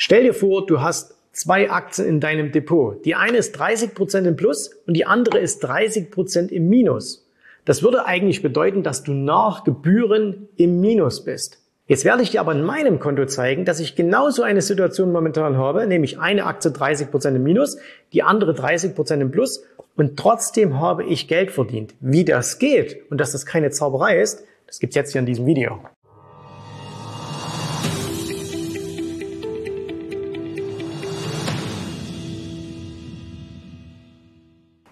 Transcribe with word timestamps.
Stell 0.00 0.22
dir 0.22 0.32
vor, 0.32 0.64
du 0.64 0.80
hast 0.80 1.16
zwei 1.32 1.72
Aktien 1.72 2.06
in 2.06 2.20
deinem 2.20 2.52
Depot. 2.52 3.04
Die 3.04 3.16
eine 3.16 3.36
ist 3.36 3.58
30 3.58 3.96
Prozent 3.96 4.28
im 4.28 4.36
Plus 4.36 4.70
und 4.86 4.94
die 4.94 5.04
andere 5.04 5.40
ist 5.40 5.58
30 5.58 6.12
Prozent 6.12 6.52
im 6.52 6.68
Minus. 6.68 7.26
Das 7.64 7.82
würde 7.82 8.06
eigentlich 8.06 8.40
bedeuten, 8.40 8.84
dass 8.84 9.02
du 9.02 9.12
nach 9.12 9.64
Gebühren 9.64 10.48
im 10.56 10.80
Minus 10.80 11.24
bist. 11.24 11.58
Jetzt 11.88 12.04
werde 12.04 12.22
ich 12.22 12.30
dir 12.30 12.40
aber 12.40 12.52
in 12.52 12.62
meinem 12.62 13.00
Konto 13.00 13.26
zeigen, 13.26 13.64
dass 13.64 13.80
ich 13.80 13.96
genauso 13.96 14.44
eine 14.44 14.62
Situation 14.62 15.10
momentan 15.10 15.56
habe, 15.56 15.84
nämlich 15.88 16.20
eine 16.20 16.46
Aktie 16.46 16.70
30 16.70 17.10
Prozent 17.10 17.34
im 17.36 17.42
Minus, 17.42 17.76
die 18.12 18.22
andere 18.22 18.54
30 18.54 18.94
Prozent 18.94 19.20
im 19.20 19.32
Plus 19.32 19.64
und 19.96 20.16
trotzdem 20.16 20.78
habe 20.78 21.02
ich 21.06 21.26
Geld 21.26 21.50
verdient. 21.50 21.96
Wie 21.98 22.24
das 22.24 22.60
geht 22.60 23.10
und 23.10 23.18
dass 23.18 23.32
das 23.32 23.46
keine 23.46 23.70
Zauberei 23.70 24.20
ist, 24.20 24.44
das 24.68 24.78
gibt's 24.78 24.94
jetzt 24.94 25.10
hier 25.10 25.18
in 25.18 25.26
diesem 25.26 25.44
Video. 25.44 25.80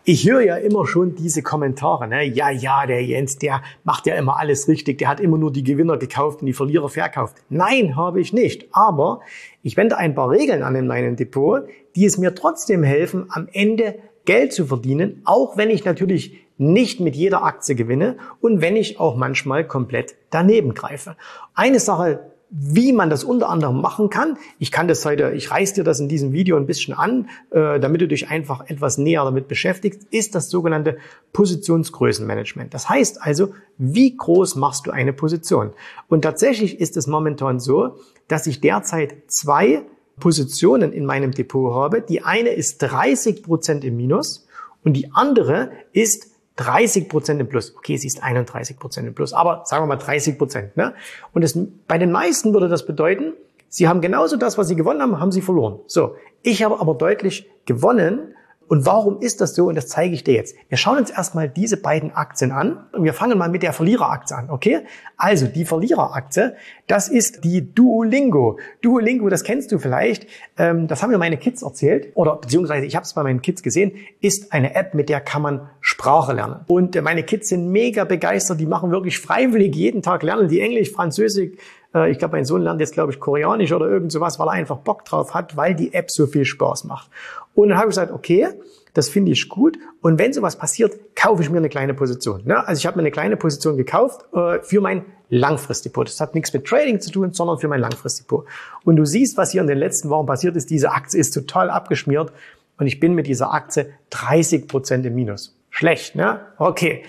Ich 0.08 0.30
höre 0.30 0.42
ja 0.42 0.54
immer 0.54 0.86
schon 0.86 1.16
diese 1.16 1.42
Kommentare, 1.42 2.06
ne? 2.06 2.22
Ja, 2.22 2.48
ja, 2.48 2.86
der 2.86 3.04
Jens, 3.04 3.38
der 3.38 3.60
macht 3.82 4.06
ja 4.06 4.14
immer 4.14 4.38
alles 4.38 4.68
richtig, 4.68 4.98
der 4.98 5.08
hat 5.08 5.18
immer 5.18 5.36
nur 5.36 5.52
die 5.52 5.64
Gewinner 5.64 5.96
gekauft 5.96 6.42
und 6.42 6.46
die 6.46 6.52
Verlierer 6.52 6.88
verkauft. 6.88 7.38
Nein, 7.48 7.96
habe 7.96 8.20
ich 8.20 8.32
nicht. 8.32 8.68
Aber 8.70 9.18
ich 9.64 9.76
wende 9.76 9.96
ein 9.96 10.14
paar 10.14 10.30
Regeln 10.30 10.62
an 10.62 10.76
in 10.76 10.86
meinem 10.86 11.16
Depot, 11.16 11.64
die 11.96 12.04
es 12.04 12.18
mir 12.18 12.36
trotzdem 12.36 12.84
helfen, 12.84 13.26
am 13.30 13.48
Ende 13.52 13.96
Geld 14.26 14.52
zu 14.52 14.66
verdienen, 14.66 15.22
auch 15.24 15.56
wenn 15.56 15.70
ich 15.70 15.84
natürlich 15.84 16.38
nicht 16.56 17.00
mit 17.00 17.16
jeder 17.16 17.42
Aktie 17.42 17.74
gewinne 17.74 18.16
und 18.40 18.60
wenn 18.60 18.76
ich 18.76 19.00
auch 19.00 19.16
manchmal 19.16 19.66
komplett 19.66 20.14
daneben 20.30 20.74
greife. 20.74 21.16
Eine 21.52 21.80
Sache 21.80 22.30
wie 22.50 22.92
man 22.92 23.10
das 23.10 23.24
unter 23.24 23.48
anderem 23.48 23.80
machen 23.80 24.08
kann. 24.08 24.38
Ich 24.58 24.70
kann 24.70 24.86
das 24.86 25.04
heute, 25.04 25.32
ich 25.32 25.50
reiß 25.50 25.74
dir 25.74 25.84
das 25.84 25.98
in 25.98 26.08
diesem 26.08 26.32
Video 26.32 26.56
ein 26.56 26.66
bisschen 26.66 26.94
an, 26.94 27.28
äh, 27.50 27.80
damit 27.80 28.00
du 28.00 28.08
dich 28.08 28.28
einfach 28.28 28.68
etwas 28.68 28.98
näher 28.98 29.24
damit 29.24 29.48
beschäftigst, 29.48 30.04
ist 30.10 30.34
das 30.34 30.48
sogenannte 30.48 30.98
Positionsgrößenmanagement. 31.32 32.72
Das 32.72 32.88
heißt 32.88 33.20
also, 33.20 33.52
wie 33.78 34.16
groß 34.16 34.54
machst 34.54 34.86
du 34.86 34.92
eine 34.92 35.12
Position? 35.12 35.72
Und 36.08 36.22
tatsächlich 36.22 36.80
ist 36.80 36.96
es 36.96 37.06
momentan 37.06 37.58
so, 37.58 37.96
dass 38.28 38.46
ich 38.46 38.60
derzeit 38.60 39.14
zwei 39.26 39.82
Positionen 40.20 40.92
in 40.92 41.04
meinem 41.04 41.32
Depot 41.32 41.74
habe. 41.74 42.00
Die 42.00 42.22
eine 42.22 42.50
ist 42.50 42.78
30 42.78 43.42
Prozent 43.42 43.84
im 43.84 43.96
Minus 43.96 44.46
und 44.84 44.94
die 44.94 45.10
andere 45.12 45.70
ist 45.92 46.35
30 46.56 47.08
Prozent 47.08 47.40
im 47.40 47.48
Plus. 47.48 47.74
Okay, 47.76 47.96
sie 47.96 48.06
ist 48.06 48.22
31 48.22 48.78
Prozent 48.78 49.06
im 49.06 49.14
Plus, 49.14 49.32
aber 49.32 49.62
sagen 49.66 49.84
wir 49.84 49.88
mal 49.88 49.96
30 49.96 50.38
Prozent. 50.38 50.76
Ne? 50.76 50.94
Und 51.32 51.42
das, 51.42 51.58
bei 51.86 51.98
den 51.98 52.10
meisten 52.10 52.52
würde 52.52 52.68
das 52.68 52.86
bedeuten, 52.86 53.34
sie 53.68 53.88
haben 53.88 54.00
genauso 54.00 54.36
das, 54.36 54.58
was 54.58 54.68
sie 54.68 54.76
gewonnen 54.76 55.02
haben, 55.02 55.20
haben 55.20 55.32
sie 55.32 55.42
verloren. 55.42 55.80
So, 55.86 56.16
ich 56.42 56.62
habe 56.62 56.80
aber 56.80 56.94
deutlich 56.94 57.50
gewonnen 57.66 58.34
und 58.68 58.84
warum 58.84 59.20
ist 59.20 59.40
das 59.40 59.54
so? 59.54 59.66
Und 59.66 59.76
das 59.76 59.86
zeige 59.86 60.14
ich 60.14 60.24
dir 60.24 60.34
jetzt. 60.34 60.56
Wir 60.68 60.76
schauen 60.76 60.98
uns 60.98 61.10
erstmal 61.10 61.48
diese 61.48 61.76
beiden 61.76 62.12
Aktien 62.12 62.50
an 62.50 62.86
und 62.92 63.04
wir 63.04 63.14
fangen 63.14 63.38
mal 63.38 63.48
mit 63.48 63.62
der 63.62 63.72
Verliereraktie 63.72 64.34
an, 64.36 64.50
okay? 64.50 64.80
Also 65.16 65.46
die 65.46 65.64
Verliereraktie, 65.64 66.54
das 66.88 67.08
ist 67.08 67.44
die 67.44 67.72
Duolingo. 67.72 68.58
Duolingo, 68.82 69.28
das 69.28 69.44
kennst 69.44 69.70
du 69.70 69.78
vielleicht. 69.78 70.26
Ähm, 70.58 70.88
das 70.88 71.02
haben 71.02 71.10
mir 71.10 71.18
meine 71.18 71.36
Kids 71.36 71.62
erzählt 71.62 72.08
oder 72.14 72.36
beziehungsweise 72.36 72.86
ich 72.86 72.96
habe 72.96 73.04
es 73.04 73.14
bei 73.14 73.22
meinen 73.22 73.40
Kids 73.40 73.62
gesehen, 73.62 73.92
ist 74.20 74.52
eine 74.52 74.74
App, 74.74 74.94
mit 74.94 75.08
der 75.08 75.20
kann 75.20 75.42
man 75.42 75.70
Sprache 75.96 76.34
lernen. 76.34 76.56
Und 76.66 77.00
meine 77.02 77.22
Kids 77.22 77.48
sind 77.48 77.70
mega 77.70 78.04
begeistert. 78.04 78.60
Die 78.60 78.66
machen 78.66 78.90
wirklich 78.90 79.18
freiwillig 79.18 79.74
jeden 79.74 80.02
Tag 80.02 80.22
lernen 80.22 80.46
die 80.46 80.60
Englisch, 80.60 80.92
Französisch, 80.92 81.52
äh, 81.94 82.10
ich 82.10 82.18
glaube, 82.18 82.36
mein 82.36 82.44
Sohn 82.44 82.60
lernt 82.60 82.80
jetzt, 82.80 82.92
glaube 82.92 83.12
ich, 83.12 83.18
Koreanisch 83.18 83.72
oder 83.72 83.88
irgend 83.88 84.12
sowas, 84.12 84.38
weil 84.38 84.48
er 84.48 84.52
einfach 84.52 84.76
Bock 84.76 85.06
drauf 85.06 85.32
hat, 85.32 85.56
weil 85.56 85.74
die 85.74 85.94
App 85.94 86.10
so 86.10 86.26
viel 86.26 86.44
Spaß 86.44 86.84
macht. 86.84 87.10
Und 87.54 87.70
dann 87.70 87.78
habe 87.78 87.88
ich 87.88 87.92
gesagt, 87.92 88.12
okay, 88.12 88.48
das 88.92 89.08
finde 89.08 89.32
ich 89.32 89.48
gut. 89.48 89.78
Und 90.02 90.18
wenn 90.18 90.34
sowas 90.34 90.56
passiert, 90.56 90.94
kaufe 91.14 91.42
ich 91.42 91.48
mir 91.48 91.56
eine 91.56 91.70
kleine 91.70 91.94
Position. 91.94 92.42
Ne? 92.44 92.66
Also 92.66 92.78
ich 92.78 92.86
habe 92.86 92.96
mir 92.96 93.02
eine 93.02 93.10
kleine 93.10 93.38
Position 93.38 93.78
gekauft 93.78 94.26
äh, 94.34 94.60
für 94.62 94.82
mein 94.82 95.04
Langfristdepot. 95.30 96.08
Das 96.08 96.20
hat 96.20 96.34
nichts 96.34 96.52
mit 96.52 96.66
Trading 96.66 97.00
zu 97.00 97.10
tun, 97.10 97.32
sondern 97.32 97.58
für 97.58 97.68
mein 97.68 97.80
Langfristdepot. 97.80 98.44
Und 98.84 98.96
du 98.96 99.06
siehst, 99.06 99.38
was 99.38 99.52
hier 99.52 99.62
in 99.62 99.66
den 99.66 99.78
letzten 99.78 100.10
Wochen 100.10 100.26
passiert 100.26 100.56
ist. 100.56 100.68
Diese 100.68 100.92
Aktie 100.92 101.18
ist 101.18 101.32
total 101.32 101.70
abgeschmiert 101.70 102.32
und 102.78 102.86
ich 102.86 103.00
bin 103.00 103.14
mit 103.14 103.26
dieser 103.26 103.52
Aktie 103.52 103.90
30 104.10 104.68
Prozent 104.68 105.06
im 105.06 105.14
Minus. 105.14 105.55
Schlecht, 105.76 106.14
ne? 106.14 106.40
Okay. 106.56 107.04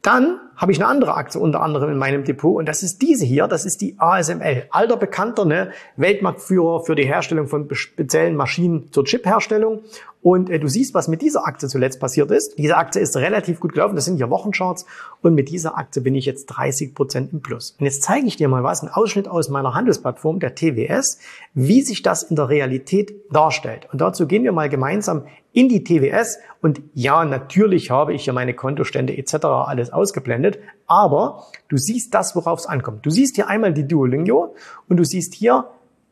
Dann 0.00 0.40
habe 0.56 0.72
ich 0.72 0.78
eine 0.78 0.88
andere 0.88 1.16
Aktie 1.16 1.38
unter 1.38 1.60
anderem 1.60 1.90
in 1.90 1.98
meinem 1.98 2.24
Depot 2.24 2.56
und 2.56 2.66
das 2.66 2.82
ist 2.82 3.02
diese 3.02 3.26
hier, 3.26 3.46
das 3.46 3.66
ist 3.66 3.82
die 3.82 3.96
ASML. 3.98 4.68
Alter 4.70 4.96
bekannter 4.96 5.44
ne, 5.44 5.72
Weltmarktführer 5.96 6.82
für 6.82 6.94
die 6.94 7.04
Herstellung 7.04 7.46
von 7.46 7.68
speziellen 7.74 8.34
Maschinen 8.34 8.90
zur 8.90 9.04
Chipherstellung. 9.04 9.82
Und 10.26 10.50
äh, 10.50 10.58
du 10.58 10.66
siehst, 10.66 10.92
was 10.92 11.06
mit 11.06 11.22
dieser 11.22 11.46
Aktie 11.46 11.68
zuletzt 11.68 12.00
passiert 12.00 12.32
ist. 12.32 12.58
Diese 12.58 12.76
Aktie 12.76 13.00
ist 13.00 13.16
relativ 13.16 13.60
gut 13.60 13.74
gelaufen, 13.74 13.94
das 13.94 14.06
sind 14.06 14.16
hier 14.16 14.28
Wochencharts 14.28 14.84
und 15.22 15.36
mit 15.36 15.50
dieser 15.50 15.78
Aktie 15.78 16.02
bin 16.02 16.16
ich 16.16 16.26
jetzt 16.26 16.46
30 16.46 16.96
Prozent 16.96 17.32
im 17.32 17.42
Plus. 17.42 17.76
Und 17.78 17.86
jetzt 17.86 18.02
zeige 18.02 18.26
ich 18.26 18.34
dir 18.34 18.48
mal 18.48 18.64
was, 18.64 18.82
ein 18.82 18.88
Ausschnitt 18.88 19.28
aus 19.28 19.50
meiner 19.50 19.74
Handelsplattform, 19.74 20.40
der 20.40 20.56
TWS, 20.56 21.20
wie 21.54 21.80
sich 21.80 22.02
das 22.02 22.24
in 22.24 22.34
der 22.34 22.48
Realität 22.48 23.14
darstellt. 23.30 23.86
Und 23.92 24.00
dazu 24.00 24.26
gehen 24.26 24.42
wir 24.42 24.50
mal 24.50 24.68
gemeinsam 24.68 25.26
in 25.52 25.68
die 25.68 25.84
TWS 25.84 26.38
und 26.60 26.82
ja, 26.92 27.24
natürlich 27.24 27.92
habe 27.92 28.12
ich 28.12 28.24
hier 28.24 28.32
meine 28.32 28.52
Kontostände 28.52 29.16
etc. 29.16 29.44
alles 29.44 29.92
ausgeblendet 29.92 30.58
aber 30.88 31.46
du 31.68 31.76
siehst 31.76 32.14
das, 32.14 32.36
worauf 32.36 32.60
es 32.60 32.66
ankommt. 32.66 33.04
Du 33.04 33.10
siehst 33.10 33.36
hier 33.36 33.48
einmal 33.48 33.72
die 33.72 33.86
Duolingo 33.86 34.54
und 34.88 34.96
du 34.96 35.04
siehst 35.04 35.34
hier 35.34 35.66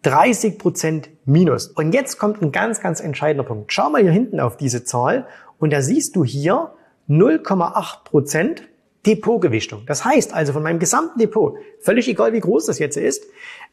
30 0.05 0.59
Prozent 0.59 1.09
Minus. 1.25 1.69
Und 1.69 1.95
jetzt 1.95 2.19
kommt 2.19 2.43
ein 2.43 2.53
ganz, 2.53 2.81
ganz 2.81 3.01
entscheidender 3.01 3.45
Punkt. 3.45 3.73
Schau 3.73 3.89
mal 3.89 4.03
hier 4.03 4.13
hinten 4.13 4.39
auf 4.39 4.59
diese 4.59 4.85
Zahl 4.85 5.27
und 5.59 5.73
da 5.73 5.81
siehst 5.81 6.15
du 6.15 6.25
hier 6.25 6.73
0,8 7.09 8.05
Prozent 8.05 8.69
Depotgewichtung. 9.07 9.85
Das 9.87 10.05
heißt 10.05 10.35
also 10.35 10.53
von 10.53 10.63
meinem 10.63 10.79
gesamten 10.79 11.19
Depot, 11.19 11.57
völlig 11.81 12.07
egal 12.09 12.35
wie 12.35 12.41
groß 12.41 12.67
das 12.67 12.79
jetzt 12.79 12.99
ist, 12.99 13.25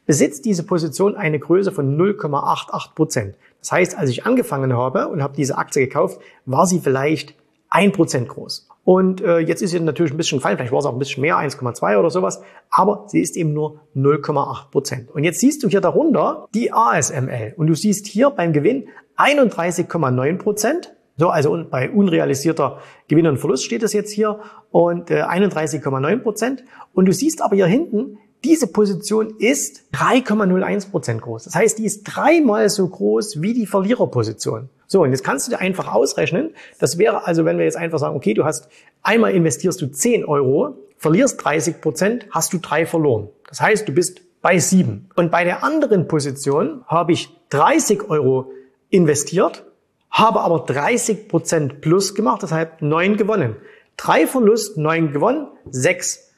besitzt 0.06 0.46
diese 0.46 0.64
Position 0.64 1.16
eine 1.16 1.38
Größe 1.38 1.70
von 1.70 1.98
0,88 1.98 2.94
Prozent. 2.94 3.34
Das 3.60 3.72
heißt, 3.72 3.98
als 3.98 4.08
ich 4.08 4.24
angefangen 4.24 4.72
habe 4.72 5.08
und 5.08 5.22
habe 5.22 5.36
diese 5.36 5.58
Aktie 5.58 5.86
gekauft, 5.86 6.18
war 6.46 6.66
sie 6.66 6.80
vielleicht 6.80 7.34
ein 7.68 7.92
Prozent 7.92 8.28
groß. 8.28 8.68
Und 8.84 9.20
äh, 9.20 9.38
jetzt 9.38 9.62
ist 9.62 9.70
sie 9.70 9.80
natürlich 9.80 10.12
ein 10.12 10.16
bisschen 10.16 10.38
gefallen, 10.38 10.56
vielleicht 10.56 10.72
war 10.72 10.80
es 10.80 10.86
auch 10.86 10.92
ein 10.92 10.98
bisschen 10.98 11.20
mehr, 11.20 11.36
1,2 11.36 11.98
oder 11.98 12.10
sowas, 12.10 12.42
aber 12.68 13.04
sie 13.06 13.20
ist 13.20 13.36
eben 13.36 13.52
nur 13.52 13.80
0,8 13.94 14.70
Prozent. 14.70 15.10
Und 15.10 15.22
jetzt 15.22 15.38
siehst 15.38 15.62
du 15.62 15.68
hier 15.68 15.80
darunter 15.80 16.48
die 16.54 16.72
ASML 16.72 17.54
und 17.56 17.68
du 17.68 17.74
siehst 17.74 18.06
hier 18.06 18.30
beim 18.30 18.52
Gewinn 18.52 18.88
31,9 19.16 20.38
Prozent. 20.38 20.94
So, 21.16 21.28
also 21.28 21.64
bei 21.70 21.90
unrealisierter 21.90 22.78
Gewinn 23.06 23.26
und 23.26 23.38
Verlust 23.38 23.64
steht 23.64 23.82
es 23.82 23.92
jetzt 23.92 24.10
hier 24.10 24.40
und 24.70 25.10
äh, 25.10 25.22
31,9 25.22 26.18
Prozent. 26.18 26.64
Und 26.92 27.06
du 27.06 27.12
siehst 27.12 27.42
aber 27.42 27.54
hier 27.54 27.66
hinten, 27.66 28.18
diese 28.44 28.66
Position 28.66 29.34
ist 29.38 29.84
3,01 29.94 30.90
Prozent 30.90 31.22
groß. 31.22 31.44
Das 31.44 31.54
heißt, 31.54 31.78
die 31.78 31.84
ist 31.84 32.04
dreimal 32.04 32.68
so 32.68 32.88
groß 32.88 33.40
wie 33.40 33.54
die 33.54 33.66
Verliererposition. 33.66 34.68
So, 34.86 35.02
und 35.02 35.10
jetzt 35.12 35.24
kannst 35.24 35.46
du 35.46 35.52
dir 35.52 35.60
einfach 35.60 35.92
ausrechnen, 35.92 36.50
das 36.78 36.98
wäre 36.98 37.26
also, 37.26 37.44
wenn 37.44 37.56
wir 37.56 37.64
jetzt 37.64 37.76
einfach 37.76 37.98
sagen, 37.98 38.16
okay, 38.16 38.34
du 38.34 38.44
hast 38.44 38.68
einmal 39.02 39.32
investierst 39.32 39.80
du 39.80 39.86
10 39.86 40.24
Euro, 40.24 40.76
verlierst 40.98 41.42
30 41.42 41.80
Prozent, 41.80 42.26
hast 42.30 42.52
du 42.52 42.58
drei 42.58 42.84
verloren. 42.84 43.28
Das 43.48 43.60
heißt, 43.60 43.88
du 43.88 43.92
bist 43.92 44.20
bei 44.42 44.58
sieben. 44.58 45.08
Und 45.14 45.30
bei 45.30 45.44
der 45.44 45.64
anderen 45.64 46.08
Position 46.08 46.84
habe 46.86 47.12
ich 47.12 47.30
30 47.50 48.10
Euro 48.10 48.50
investiert, 48.90 49.64
habe 50.10 50.40
aber 50.40 50.60
30 50.60 51.28
Prozent 51.28 51.80
plus 51.80 52.14
gemacht, 52.14 52.42
deshalb 52.42 52.82
neun 52.82 53.16
gewonnen. 53.16 53.56
Drei 53.96 54.26
Verlust, 54.26 54.76
neun 54.76 55.12
gewonnen, 55.12 55.48
sechs 55.70 56.31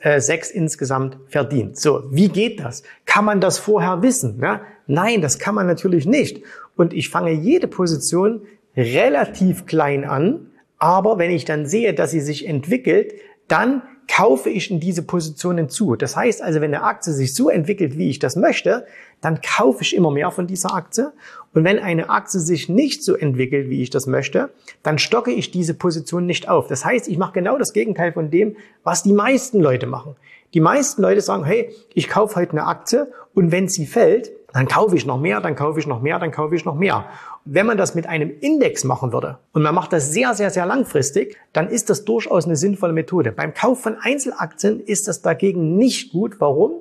äh, 0.00 0.20
sechs 0.20 0.50
insgesamt 0.50 1.18
verdient. 1.28 1.78
So, 1.78 2.04
wie 2.10 2.28
geht 2.28 2.60
das? 2.60 2.82
Kann 3.04 3.24
man 3.24 3.40
das 3.40 3.58
vorher 3.58 4.02
wissen? 4.02 4.38
Ja? 4.40 4.62
Nein, 4.86 5.20
das 5.20 5.38
kann 5.38 5.54
man 5.54 5.66
natürlich 5.66 6.06
nicht. 6.06 6.42
Und 6.76 6.92
ich 6.92 7.10
fange 7.10 7.32
jede 7.32 7.66
Position 7.66 8.42
relativ 8.76 9.66
klein 9.66 10.04
an, 10.04 10.50
aber 10.78 11.18
wenn 11.18 11.30
ich 11.30 11.44
dann 11.44 11.66
sehe, 11.66 11.94
dass 11.94 12.10
sie 12.10 12.20
sich 12.20 12.46
entwickelt, 12.46 13.14
dann 13.48 13.82
kaufe 14.08 14.50
ich 14.50 14.70
in 14.70 14.80
diese 14.80 15.02
Positionen 15.02 15.68
zu. 15.68 15.96
Das 15.96 16.16
heißt 16.16 16.42
also, 16.42 16.60
wenn 16.60 16.74
eine 16.74 16.84
Aktie 16.84 17.12
sich 17.12 17.34
so 17.34 17.48
entwickelt, 17.50 17.98
wie 17.98 18.10
ich 18.10 18.18
das 18.18 18.36
möchte, 18.36 18.86
dann 19.20 19.40
kaufe 19.40 19.82
ich 19.82 19.96
immer 19.96 20.10
mehr 20.10 20.30
von 20.30 20.46
dieser 20.46 20.74
Aktie. 20.74 21.12
Und 21.54 21.64
wenn 21.64 21.78
eine 21.78 22.10
Aktie 22.10 22.40
sich 22.40 22.68
nicht 22.68 23.02
so 23.02 23.14
entwickelt, 23.14 23.70
wie 23.70 23.82
ich 23.82 23.90
das 23.90 24.06
möchte, 24.06 24.50
dann 24.82 24.98
stocke 24.98 25.32
ich 25.32 25.50
diese 25.50 25.74
Position 25.74 26.26
nicht 26.26 26.48
auf. 26.48 26.68
Das 26.68 26.84
heißt, 26.84 27.08
ich 27.08 27.18
mache 27.18 27.32
genau 27.32 27.58
das 27.58 27.72
Gegenteil 27.72 28.12
von 28.12 28.30
dem, 28.30 28.56
was 28.84 29.02
die 29.02 29.12
meisten 29.12 29.60
Leute 29.60 29.86
machen. 29.86 30.16
Die 30.54 30.60
meisten 30.60 31.02
Leute 31.02 31.20
sagen, 31.20 31.44
hey, 31.44 31.74
ich 31.94 32.08
kaufe 32.08 32.36
heute 32.36 32.52
eine 32.52 32.64
Aktie 32.64 33.10
und 33.34 33.52
wenn 33.52 33.68
sie 33.68 33.86
fällt, 33.86 34.30
dann 34.52 34.68
kaufe 34.68 34.96
ich 34.96 35.04
noch 35.04 35.20
mehr, 35.20 35.40
dann 35.40 35.54
kaufe 35.54 35.80
ich 35.80 35.86
noch 35.86 36.00
mehr, 36.00 36.18
dann 36.18 36.30
kaufe 36.30 36.54
ich 36.54 36.64
noch 36.64 36.76
mehr. 36.76 37.06
Wenn 37.48 37.64
man 37.64 37.78
das 37.78 37.94
mit 37.94 38.08
einem 38.08 38.32
Index 38.40 38.82
machen 38.82 39.12
würde 39.12 39.38
und 39.52 39.62
man 39.62 39.72
macht 39.72 39.92
das 39.92 40.12
sehr, 40.12 40.34
sehr, 40.34 40.50
sehr 40.50 40.66
langfristig, 40.66 41.38
dann 41.52 41.68
ist 41.68 41.88
das 41.88 42.04
durchaus 42.04 42.44
eine 42.44 42.56
sinnvolle 42.56 42.92
Methode. 42.92 43.30
Beim 43.30 43.54
Kauf 43.54 43.80
von 43.80 43.96
Einzelaktien 44.00 44.80
ist 44.80 45.06
das 45.06 45.22
dagegen 45.22 45.76
nicht 45.76 46.10
gut. 46.10 46.40
Warum? 46.40 46.72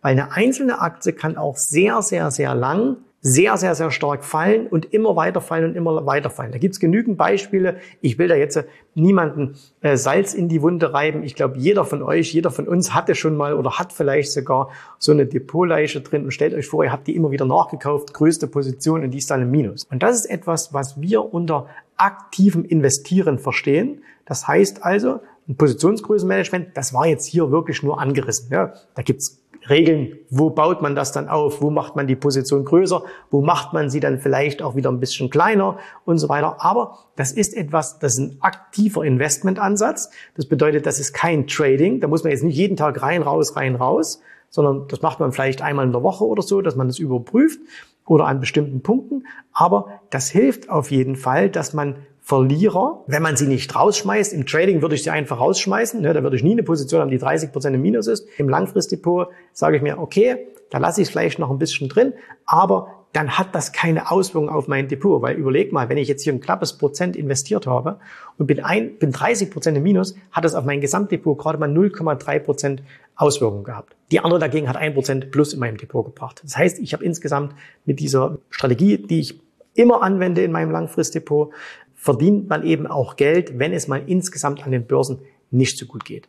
Weil 0.00 0.12
eine 0.12 0.32
einzelne 0.32 0.80
Aktie 0.80 1.12
kann 1.12 1.36
auch 1.36 1.58
sehr, 1.58 2.00
sehr, 2.00 2.30
sehr 2.30 2.54
lang 2.54 2.96
sehr, 3.26 3.56
sehr, 3.56 3.74
sehr 3.74 3.90
stark 3.90 4.22
fallen 4.22 4.66
und 4.66 4.92
immer 4.92 5.16
weiter 5.16 5.40
fallen 5.40 5.70
und 5.70 5.76
immer 5.76 6.04
weiter 6.04 6.28
fallen. 6.28 6.52
Da 6.52 6.58
gibt's 6.58 6.78
genügend 6.78 7.16
Beispiele. 7.16 7.78
Ich 8.02 8.18
will 8.18 8.28
da 8.28 8.34
jetzt 8.34 8.62
niemanden 8.94 9.56
äh, 9.80 9.96
Salz 9.96 10.34
in 10.34 10.50
die 10.50 10.60
Wunde 10.60 10.92
reiben. 10.92 11.24
Ich 11.24 11.34
glaube, 11.34 11.56
jeder 11.56 11.86
von 11.86 12.02
euch, 12.02 12.34
jeder 12.34 12.50
von 12.50 12.68
uns 12.68 12.92
hatte 12.92 13.14
schon 13.14 13.34
mal 13.34 13.54
oder 13.54 13.78
hat 13.78 13.94
vielleicht 13.94 14.30
sogar 14.30 14.68
so 14.98 15.10
eine 15.12 15.24
Depotleiche 15.24 16.02
drin 16.02 16.24
und 16.24 16.32
stellt 16.32 16.52
euch 16.52 16.66
vor, 16.66 16.84
ihr 16.84 16.92
habt 16.92 17.06
die 17.06 17.16
immer 17.16 17.30
wieder 17.30 17.46
nachgekauft, 17.46 18.12
größte 18.12 18.46
Position 18.46 19.02
und 19.02 19.10
die 19.10 19.18
ist 19.18 19.30
dann 19.30 19.40
im 19.40 19.50
Minus. 19.50 19.84
Und 19.90 20.02
das 20.02 20.16
ist 20.16 20.26
etwas, 20.26 20.74
was 20.74 21.00
wir 21.00 21.32
unter 21.32 21.66
aktivem 21.96 22.64
Investieren 22.64 23.38
verstehen. 23.38 24.02
Das 24.24 24.48
heißt 24.48 24.84
also, 24.84 25.20
ein 25.48 25.56
Positionsgrößenmanagement, 25.56 26.76
das 26.76 26.94
war 26.94 27.06
jetzt 27.06 27.26
hier 27.26 27.50
wirklich 27.50 27.82
nur 27.82 28.00
angerissen. 28.00 28.48
Ja, 28.50 28.72
da 28.94 29.02
gibt's 29.02 29.44
Regeln, 29.68 30.18
wo 30.30 30.50
baut 30.50 30.82
man 30.82 30.94
das 30.94 31.12
dann 31.12 31.28
auf, 31.28 31.62
wo 31.62 31.70
macht 31.70 31.96
man 31.96 32.06
die 32.06 32.16
Position 32.16 32.64
größer, 32.64 33.02
wo 33.30 33.40
macht 33.40 33.72
man 33.72 33.88
sie 33.88 34.00
dann 34.00 34.18
vielleicht 34.18 34.62
auch 34.62 34.76
wieder 34.76 34.90
ein 34.90 35.00
bisschen 35.00 35.30
kleiner 35.30 35.78
und 36.04 36.18
so 36.18 36.28
weiter. 36.28 36.62
Aber 36.62 36.98
das 37.16 37.32
ist 37.32 37.56
etwas, 37.56 37.98
das 37.98 38.14
ist 38.14 38.18
ein 38.18 38.36
aktiver 38.40 39.04
Investmentansatz. 39.04 40.10
Das 40.36 40.46
bedeutet, 40.46 40.86
das 40.86 40.98
ist 40.98 41.14
kein 41.14 41.46
Trading. 41.46 42.00
Da 42.00 42.08
muss 42.08 42.24
man 42.24 42.32
jetzt 42.32 42.44
nicht 42.44 42.56
jeden 42.56 42.76
Tag 42.76 43.00
rein, 43.00 43.22
raus, 43.22 43.56
rein, 43.56 43.74
raus, 43.74 44.20
sondern 44.50 44.86
das 44.88 45.02
macht 45.02 45.20
man 45.20 45.32
vielleicht 45.32 45.62
einmal 45.62 45.86
in 45.86 45.92
der 45.92 46.02
Woche 46.02 46.24
oder 46.24 46.42
so, 46.42 46.60
dass 46.60 46.76
man 46.76 46.88
das 46.88 46.98
überprüft 46.98 47.60
oder 48.06 48.26
an 48.26 48.40
bestimmten 48.40 48.82
Punkten. 48.82 49.26
Aber 49.52 50.00
das 50.10 50.30
hilft 50.30 50.68
auf 50.68 50.90
jeden 50.90 51.16
Fall, 51.16 51.50
dass 51.50 51.72
man 51.72 51.96
Verlierer, 52.26 53.04
wenn 53.06 53.22
man 53.22 53.36
sie 53.36 53.46
nicht 53.46 53.76
rausschmeißt. 53.76 54.32
Im 54.32 54.46
Trading 54.46 54.80
würde 54.80 54.94
ich 54.94 55.02
sie 55.02 55.10
einfach 55.10 55.40
rausschmeißen. 55.40 56.00
Ne? 56.00 56.14
Da 56.14 56.22
würde 56.22 56.36
ich 56.36 56.42
nie 56.42 56.52
eine 56.52 56.62
Position 56.62 57.02
haben, 57.02 57.10
die 57.10 57.18
30 57.18 57.52
Prozent 57.52 57.74
im 57.74 57.82
Minus 57.82 58.06
ist. 58.06 58.26
Im 58.38 58.48
Langfristdepot 58.48 59.28
sage 59.52 59.76
ich 59.76 59.82
mir, 59.82 59.98
okay, 59.98 60.46
da 60.70 60.78
lasse 60.78 61.02
ich 61.02 61.08
es 61.08 61.12
vielleicht 61.12 61.38
noch 61.38 61.50
ein 61.50 61.58
bisschen 61.58 61.90
drin, 61.90 62.14
aber 62.46 62.93
dann 63.14 63.38
hat 63.38 63.54
das 63.54 63.72
keine 63.72 64.10
Auswirkung 64.10 64.50
auf 64.50 64.66
mein 64.66 64.88
Depot. 64.88 65.22
Weil 65.22 65.36
überleg 65.36 65.72
mal, 65.72 65.88
wenn 65.88 65.96
ich 65.96 66.08
jetzt 66.08 66.24
hier 66.24 66.32
ein 66.32 66.40
knappes 66.40 66.74
Prozent 66.74 67.14
investiert 67.14 67.66
habe 67.66 68.00
und 68.38 68.46
bin, 68.46 68.62
ein, 68.62 68.98
bin 68.98 69.12
30 69.12 69.52
Prozent 69.52 69.76
im 69.76 69.84
Minus, 69.84 70.16
hat 70.32 70.44
das 70.44 70.56
auf 70.56 70.64
mein 70.64 70.80
Gesamtdepot 70.80 71.38
gerade 71.38 71.58
mal 71.58 71.70
0,3 71.70 72.38
Prozent 72.40 72.82
Auswirkungen 73.14 73.62
gehabt. 73.62 73.94
Die 74.10 74.18
andere 74.18 74.40
dagegen 74.40 74.68
hat 74.68 74.76
ein 74.76 74.94
Prozent 74.94 75.30
plus 75.30 75.54
in 75.54 75.60
meinem 75.60 75.76
Depot 75.76 76.04
gebracht. 76.04 76.40
Das 76.42 76.56
heißt, 76.56 76.80
ich 76.80 76.92
habe 76.92 77.04
insgesamt 77.04 77.54
mit 77.84 78.00
dieser 78.00 78.38
Strategie, 78.50 78.98
die 78.98 79.20
ich 79.20 79.40
immer 79.74 80.02
anwende 80.02 80.42
in 80.42 80.50
meinem 80.50 80.72
Langfristdepot, 80.72 81.52
verdient 81.94 82.48
man 82.48 82.64
eben 82.64 82.88
auch 82.88 83.14
Geld, 83.14 83.60
wenn 83.60 83.72
es 83.72 83.86
mal 83.86 84.02
insgesamt 84.06 84.64
an 84.64 84.72
den 84.72 84.86
Börsen 84.86 85.20
nicht 85.52 85.78
so 85.78 85.86
gut 85.86 86.04
geht. 86.04 86.28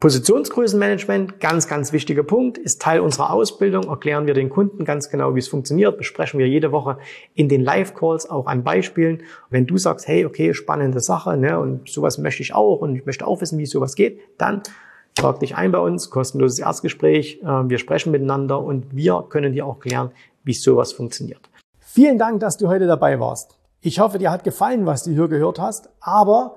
Positionsgrößenmanagement, 0.00 1.40
ganz, 1.40 1.66
ganz 1.66 1.92
wichtiger 1.92 2.22
Punkt, 2.22 2.58
ist 2.58 2.82
Teil 2.82 3.00
unserer 3.00 3.32
Ausbildung. 3.32 3.84
Erklären 3.84 4.26
wir 4.26 4.34
den 4.34 4.50
Kunden 4.50 4.84
ganz 4.84 5.08
genau, 5.08 5.34
wie 5.34 5.38
es 5.38 5.48
funktioniert. 5.48 5.96
Besprechen 5.96 6.38
wir 6.38 6.46
jede 6.46 6.72
Woche 6.72 6.98
in 7.34 7.48
den 7.48 7.62
Live-Calls 7.62 8.28
auch 8.28 8.46
an 8.46 8.64
Beispielen. 8.64 9.22
Wenn 9.48 9.66
du 9.66 9.78
sagst, 9.78 10.06
hey, 10.06 10.26
okay, 10.26 10.52
spannende 10.52 11.00
Sache, 11.00 11.36
ne, 11.36 11.58
und 11.58 11.88
sowas 11.88 12.18
möchte 12.18 12.42
ich 12.42 12.54
auch 12.54 12.80
und 12.80 12.96
ich 12.96 13.06
möchte 13.06 13.26
auch 13.26 13.40
wissen, 13.40 13.58
wie 13.58 13.66
sowas 13.66 13.94
geht, 13.94 14.20
dann 14.36 14.62
trag 15.14 15.40
dich 15.40 15.56
ein 15.56 15.72
bei 15.72 15.78
uns, 15.78 16.10
kostenloses 16.10 16.58
Erstgespräch. 16.58 17.40
Äh, 17.42 17.46
wir 17.46 17.78
sprechen 17.78 18.10
miteinander 18.10 18.60
und 18.60 18.94
wir 18.94 19.24
können 19.28 19.52
dir 19.52 19.64
auch 19.64 19.80
klären, 19.80 20.10
wie 20.42 20.54
sowas 20.54 20.92
funktioniert. 20.92 21.40
Vielen 21.78 22.18
Dank, 22.18 22.40
dass 22.40 22.58
du 22.58 22.68
heute 22.68 22.86
dabei 22.86 23.20
warst. 23.20 23.56
Ich 23.80 24.00
hoffe, 24.00 24.18
dir 24.18 24.30
hat 24.30 24.44
gefallen, 24.44 24.86
was 24.86 25.04
du 25.04 25.12
hier 25.12 25.28
gehört 25.28 25.58
hast, 25.58 25.90
aber 26.00 26.56